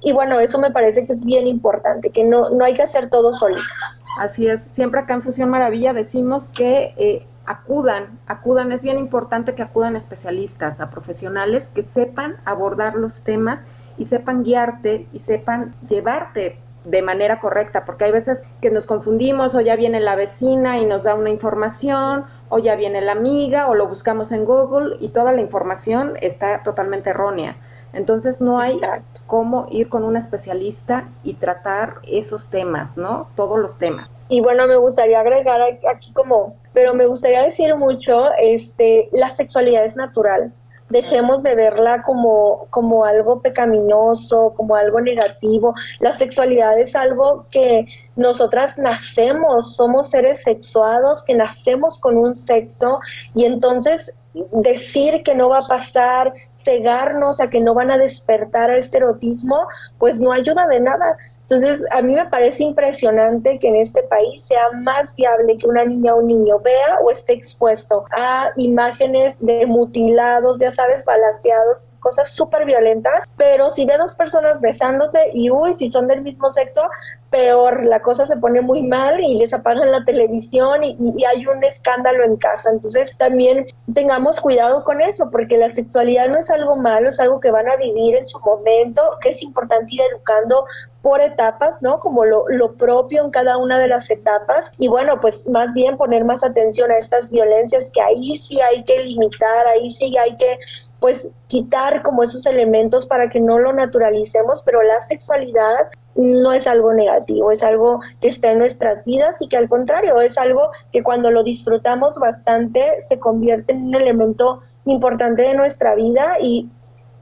[0.00, 3.10] Y bueno, eso me parece que es bien importante, que no, no hay que hacer
[3.10, 3.97] todo solitas.
[4.18, 9.54] Así es, siempre acá en Fusión Maravilla decimos que eh, acudan, acudan, es bien importante
[9.54, 13.60] que acudan especialistas, a profesionales que sepan abordar los temas
[13.96, 19.54] y sepan guiarte y sepan llevarte de manera correcta, porque hay veces que nos confundimos
[19.54, 23.68] o ya viene la vecina y nos da una información o ya viene la amiga
[23.68, 27.54] o lo buscamos en Google y toda la información está totalmente errónea.
[27.92, 28.78] Entonces no hay
[29.26, 33.28] cómo ir con un especialista y tratar esos temas, ¿no?
[33.34, 34.10] Todos los temas.
[34.28, 35.60] Y bueno, me gustaría agregar
[35.90, 40.52] aquí como, pero me gustaría decir mucho, este, la sexualidad es natural.
[40.90, 45.74] Dejemos de verla como, como algo pecaminoso, como algo negativo.
[46.00, 47.86] La sexualidad es algo que
[48.18, 52.98] nosotras nacemos, somos seres sexuados que nacemos con un sexo
[53.34, 54.12] y entonces
[54.52, 58.98] decir que no va a pasar, cegarnos a que no van a despertar a este
[58.98, 61.16] erotismo, pues no ayuda de nada.
[61.50, 65.82] Entonces, a mí me parece impresionante que en este país sea más viable que una
[65.82, 71.86] niña o un niño vea o esté expuesto a imágenes de mutilados, ya sabes, balaseados,
[72.00, 76.50] cosas súper violentas, pero si ve dos personas besándose y uy, si son del mismo
[76.50, 76.82] sexo,
[77.30, 81.46] peor, la cosa se pone muy mal y les apagan la televisión y, y, hay
[81.46, 82.70] un escándalo en casa.
[82.70, 87.40] Entonces también tengamos cuidado con eso, porque la sexualidad no es algo malo, es algo
[87.40, 90.64] que van a vivir en su momento, que es importante ir educando
[91.08, 92.00] por etapas, ¿no?
[92.00, 94.70] Como lo, lo propio en cada una de las etapas.
[94.76, 98.84] Y bueno, pues más bien poner más atención a estas violencias que ahí sí hay
[98.84, 100.58] que limitar, ahí sí hay que
[101.00, 106.66] pues quitar como esos elementos para que no lo naturalicemos, pero la sexualidad no es
[106.66, 110.72] algo negativo, es algo que está en nuestras vidas y que al contrario es algo
[110.92, 116.68] que cuando lo disfrutamos bastante se convierte en un elemento importante de nuestra vida y,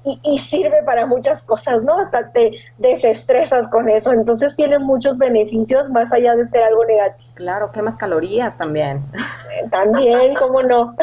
[0.07, 1.99] y, sirve para muchas cosas, ¿no?
[1.99, 7.31] Hasta te desestresas con eso, entonces tiene muchos beneficios más allá de ser algo negativo.
[7.35, 9.03] Claro, quemas calorías también.
[9.71, 10.95] También, ¿cómo no?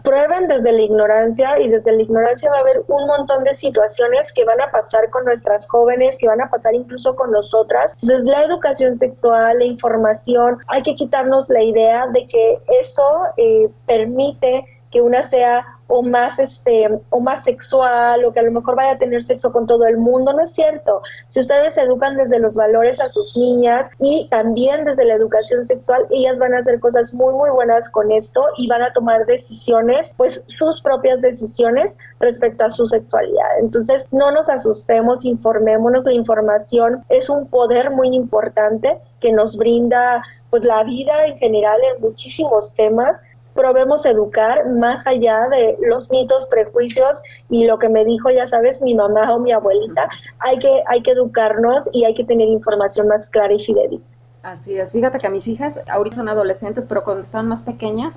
[0.04, 4.32] prueben desde la ignorancia y desde la ignorancia va a haber un montón de situaciones
[4.34, 7.94] que van a pasar con nuestras jóvenes, que van a pasar incluso con nosotras.
[8.02, 13.04] Entonces, la educación sexual, la información, hay que quitarnos la idea de que eso
[13.38, 18.52] eh, permite que una sea o más este o más sexual o que a lo
[18.52, 21.02] mejor vaya a tener sexo con todo el mundo, no es cierto.
[21.28, 26.06] Si ustedes educan desde los valores a sus niñas y también desde la educación sexual,
[26.12, 30.12] ellas van a hacer cosas muy muy buenas con esto y van a tomar decisiones,
[30.18, 33.60] pues sus propias decisiones respecto a su sexualidad.
[33.60, 40.24] Entonces, no nos asustemos, informémonos, la información es un poder muy importante que nos brinda
[40.50, 43.22] pues la vida en general en muchísimos temas
[43.58, 48.82] probemos educar más allá de los mitos, prejuicios y lo que me dijo, ya sabes,
[48.82, 50.08] mi mamá o mi abuelita.
[50.39, 54.05] Hay que, hay que educarnos y hay que tener información más clara y fidedigna.
[54.43, 58.14] Así es, fíjate que a mis hijas ahorita son adolescentes, pero cuando están más pequeñas,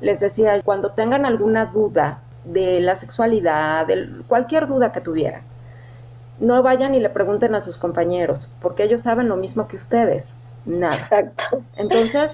[0.00, 5.42] les decía, cuando tengan alguna duda de la sexualidad, de cualquier duda que tuvieran,
[6.38, 10.32] no vayan y le pregunten a sus compañeros, porque ellos saben lo mismo que ustedes,
[10.66, 10.98] nada.
[10.98, 11.62] Exacto.
[11.76, 12.30] Entonces,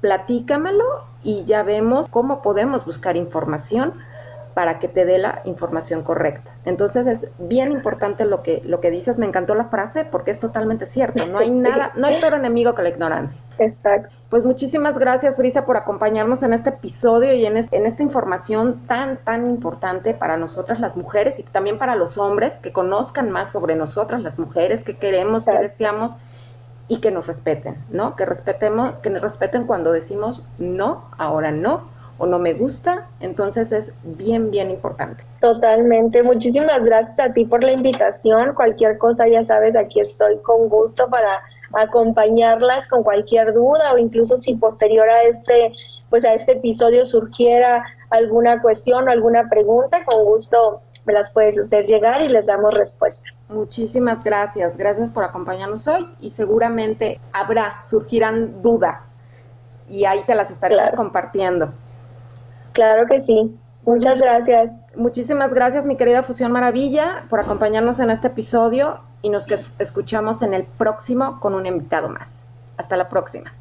[0.00, 0.84] platícamelo
[1.22, 3.94] y ya vemos cómo podemos buscar información
[4.58, 6.50] para que te dé la información correcta.
[6.64, 10.40] Entonces es bien importante lo que lo que dices, me encantó la frase porque es
[10.40, 13.38] totalmente cierto, no hay nada, no hay peor enemigo que la ignorancia.
[13.60, 14.08] Exacto.
[14.28, 19.18] Pues muchísimas gracias, Frisa, por acompañarnos en este episodio y en, en esta información tan,
[19.18, 23.76] tan importante para nosotras las mujeres y también para los hombres, que conozcan más sobre
[23.76, 26.18] nosotras las mujeres, que queremos, que deseamos
[26.88, 28.16] y que nos respeten, ¿no?
[28.16, 33.70] Que respetemos, que nos respeten cuando decimos no, ahora no, o no me gusta, entonces
[33.70, 35.22] es bien, bien importante.
[35.40, 40.68] Totalmente, muchísimas gracias a ti por la invitación, cualquier cosa ya sabes, aquí estoy con
[40.68, 41.40] gusto para
[41.74, 45.72] acompañarlas con cualquier duda o incluso si posterior a este
[46.10, 51.58] pues a este episodio surgiera alguna cuestión o alguna pregunta, con gusto me las puedes
[51.58, 53.22] hacer llegar y les damos respuesta.
[53.48, 59.10] Muchísimas gracias, gracias por acompañarnos hoy y seguramente habrá, surgirán dudas
[59.88, 61.70] y ahí te las estaremos compartiendo.
[62.72, 63.56] Claro que sí.
[63.86, 64.70] Muchas gracias.
[64.96, 69.46] Muchísimas gracias, mi querida Fusión Maravilla, por acompañarnos en este episodio y nos
[69.78, 72.28] escuchamos en el próximo con un invitado más.
[72.76, 73.57] Hasta la próxima.